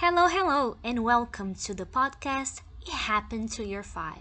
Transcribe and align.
Hello, 0.00 0.28
hello, 0.28 0.76
and 0.84 1.02
welcome 1.02 1.56
to 1.56 1.74
the 1.74 1.84
podcast 1.84 2.60
It 2.86 2.92
Happened 2.92 3.50
to 3.54 3.64
Y5. 3.64 4.14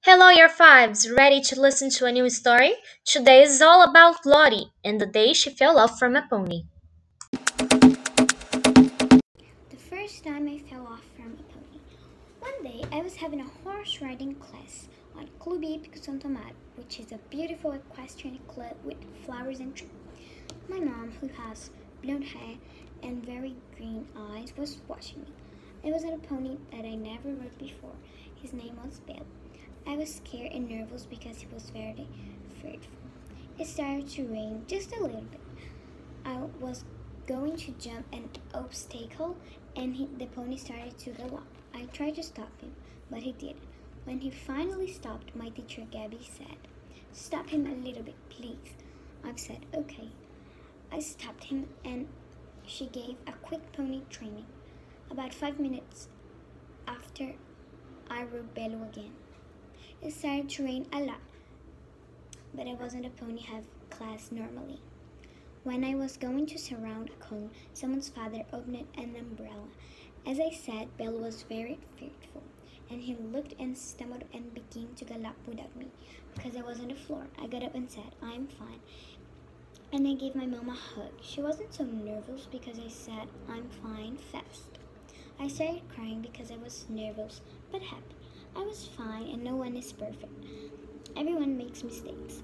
Hello, 0.00 0.34
Y5s! 0.34 1.16
Ready 1.16 1.40
to 1.42 1.60
listen 1.60 1.90
to 1.90 2.06
a 2.06 2.12
new 2.12 2.28
story? 2.28 2.74
Today 3.04 3.44
is 3.44 3.62
all 3.62 3.88
about 3.88 4.26
Lottie 4.26 4.72
and 4.84 5.00
the 5.00 5.06
day 5.06 5.32
she 5.32 5.50
fell 5.50 5.78
off 5.78 6.00
from 6.00 6.16
a 6.16 6.26
pony. 6.28 6.64
The 9.70 9.78
first 9.88 10.24
time 10.24 10.48
I 10.48 10.58
fell 10.58 10.88
off 10.88 11.04
from 11.14 11.34
a 11.38 11.42
pony. 11.54 11.78
One 12.42 12.64
day 12.64 12.82
I 12.90 13.02
was 13.02 13.14
having 13.14 13.40
a 13.40 13.46
horse 13.62 14.00
riding 14.02 14.34
class 14.34 14.88
on 15.16 15.28
Clube 15.38 15.62
Hípico 15.62 16.02
Santo 16.04 16.26
Amaro, 16.26 16.50
which 16.74 16.98
is 16.98 17.12
a 17.12 17.20
beautiful 17.30 17.70
equestrian 17.70 18.40
club 18.48 18.74
with 18.82 18.96
flowers 19.24 19.60
and 19.60 19.72
trees. 19.76 19.92
My 20.68 20.80
mom, 20.80 21.12
who 21.20 21.28
has 21.28 21.70
blonde 22.02 22.24
hair 22.24 22.56
and 23.04 23.24
very 23.24 23.54
green 23.76 24.08
eyes, 24.16 24.52
was 24.56 24.80
watching 24.88 25.20
me. 25.20 25.28
I 25.84 25.92
was 25.92 26.02
on 26.02 26.14
a 26.14 26.18
pony 26.18 26.56
that 26.72 26.84
I 26.84 26.96
never 26.96 27.28
rode 27.28 27.56
before. 27.58 27.94
His 28.34 28.52
name 28.52 28.76
was 28.84 28.98
Bill. 29.06 29.24
I 29.86 29.94
was 29.94 30.12
scared 30.12 30.50
and 30.50 30.68
nervous 30.68 31.06
because 31.06 31.36
he 31.36 31.46
was 31.54 31.70
very 31.70 32.08
fearful. 32.60 32.90
It 33.56 33.68
started 33.68 34.08
to 34.08 34.26
rain 34.26 34.64
just 34.66 34.90
a 34.96 35.00
little 35.00 35.20
bit. 35.20 35.40
I 36.24 36.38
was 36.58 36.82
going 37.32 37.56
to 37.56 37.72
jump 37.78 38.04
an 38.12 38.28
obstacle 38.52 39.34
and 39.74 39.96
he, 39.96 40.06
the 40.18 40.26
pony 40.26 40.58
started 40.58 40.98
to 40.98 41.10
gallop. 41.12 41.46
I 41.74 41.84
tried 41.84 42.16
to 42.16 42.22
stop 42.22 42.60
him, 42.60 42.72
but 43.10 43.22
he 43.22 43.32
didn't. 43.32 43.62
When 44.04 44.18
he 44.20 44.30
finally 44.30 44.92
stopped, 44.92 45.34
my 45.34 45.48
teacher 45.48 45.82
Gabby 45.90 46.20
said, 46.36 46.58
Stop 47.12 47.48
him 47.48 47.66
a 47.66 47.86
little 47.86 48.02
bit, 48.02 48.16
please. 48.28 48.74
I 49.24 49.32
said, 49.36 49.64
Okay. 49.74 50.10
I 50.92 51.00
stopped 51.00 51.44
him 51.44 51.68
and 51.86 52.06
she 52.66 52.84
gave 52.86 53.16
a 53.26 53.32
quick 53.32 53.72
pony 53.72 54.02
training. 54.10 54.44
About 55.10 55.32
five 55.32 55.58
minutes 55.58 56.08
after, 56.86 57.32
I 58.10 58.24
rode 58.24 58.52
Bello 58.52 58.82
again. 58.92 59.12
It 60.02 60.12
started 60.12 60.50
to 60.50 60.64
rain 60.64 60.86
a 60.92 61.00
lot, 61.00 61.20
but 62.52 62.66
I 62.66 62.74
wasn't 62.74 63.06
a 63.06 63.10
pony 63.10 63.40
have 63.40 63.64
class 63.88 64.28
normally. 64.30 64.80
When 65.64 65.84
I 65.84 65.94
was 65.94 66.16
going 66.16 66.46
to 66.46 66.58
surround 66.58 67.10
a 67.10 67.24
cone, 67.24 67.50
someone's 67.72 68.08
father 68.08 68.42
opened 68.52 68.84
an 68.96 69.14
umbrella. 69.14 69.68
As 70.26 70.40
I 70.40 70.50
said, 70.50 70.88
Bill 70.98 71.12
was 71.12 71.44
very 71.44 71.78
fearful, 71.96 72.42
and 72.90 73.00
he 73.00 73.14
looked 73.14 73.54
and 73.60 73.78
stumbled 73.78 74.24
and 74.34 74.52
began 74.52 74.92
to 74.96 75.04
gallop 75.04 75.36
without 75.46 75.76
me 75.76 75.86
because 76.34 76.56
I 76.56 76.62
was 76.62 76.80
on 76.80 76.88
the 76.88 76.96
floor. 76.96 77.28
I 77.40 77.46
got 77.46 77.62
up 77.62 77.76
and 77.76 77.88
said, 77.88 78.12
I'm 78.20 78.48
fine. 78.48 78.80
And 79.92 80.08
I 80.08 80.14
gave 80.14 80.34
my 80.34 80.46
mom 80.46 80.68
a 80.68 80.72
hug. 80.72 81.12
She 81.20 81.40
wasn't 81.40 81.72
so 81.72 81.84
nervous 81.84 82.48
because 82.50 82.80
I 82.80 82.88
said, 82.88 83.28
I'm 83.48 83.68
fine 83.84 84.16
fast. 84.16 84.80
I 85.38 85.46
started 85.46 85.88
crying 85.94 86.22
because 86.22 86.50
I 86.50 86.56
was 86.56 86.86
nervous 86.88 87.40
but 87.70 87.82
happy. 87.82 88.16
I 88.56 88.62
was 88.62 88.88
fine 88.96 89.28
and 89.28 89.44
no 89.44 89.54
one 89.54 89.76
is 89.76 89.92
perfect. 89.92 90.44
Everyone 91.16 91.56
makes 91.56 91.84
mistakes. 91.84 92.42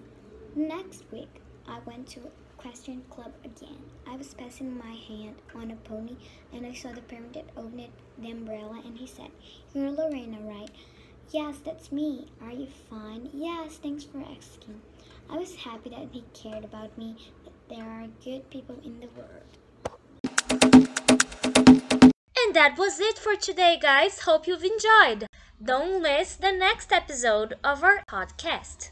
Next 0.55 1.03
week, 1.11 1.41
I 1.69 1.79
went 1.85 2.09
to 2.09 2.21
Equestrian 2.59 3.03
club 3.11 3.33
again. 3.45 3.79
I 4.07 4.17
was 4.17 4.35
passing 4.35 4.77
my 4.77 4.95
hand 5.07 5.37
on 5.55 5.71
a 5.71 5.77
pony 5.89 6.17
and 6.53 6.67
I 6.67 6.73
saw 6.73 6.93
the 6.93 7.03
parent 7.03 7.35
that 7.35 7.51
opened 7.57 7.89
the 8.19 8.31
umbrella 8.31 8.81
and 8.85 8.97
he 8.97 9.07
said, 9.07 9.31
You're 9.75 9.91
Lorena, 9.91 10.39
right? 10.41 10.71
Yes, 11.31 11.57
that's 11.65 11.93
me. 11.93 12.27
Are 12.43 12.51
you 12.51 12.69
fine? 12.89 13.29
Yes, 13.35 13.77
thanks 13.77 14.05
for 14.05 14.19
asking. 14.19 14.81
I 15.31 15.37
was 15.37 15.55
happy 15.57 15.91
that 15.91 16.09
he 16.11 16.25
cared 16.33 16.65
about 16.65 16.97
me, 16.97 17.17
that 17.45 17.53
there 17.69 17.85
are 17.85 18.07
good 18.25 18.49
people 18.49 18.77
in 18.83 19.01
the 19.01 19.09
world. 19.15 19.59
And 22.45 22.57
that 22.57 22.79
was 22.79 22.99
it 22.99 23.19
for 23.19 23.37
today, 23.37 23.79
guys. 23.81 24.21
Hope 24.21 24.47
you've 24.47 24.65
enjoyed. 24.65 25.27
Don't 25.63 26.03
miss 26.03 26.35
the 26.35 26.53
next 26.53 26.93
episode 26.93 27.57
of 27.63 27.85
our 27.85 28.03
podcast. 28.09 28.91